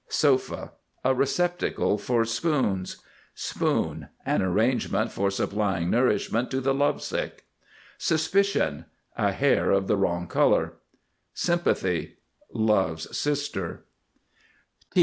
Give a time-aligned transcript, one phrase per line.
[0.09, 0.71] SOFA.
[1.05, 2.97] A receptacle for spoons.
[3.35, 4.07] SPOON.
[4.25, 7.45] An arrangement for supplying nourishment to the lovesick.
[7.99, 8.85] SUSPICION.
[9.15, 10.73] A hair of the wrong color.
[11.35, 12.15] SYMPATHY.
[12.51, 13.83] Love's sister.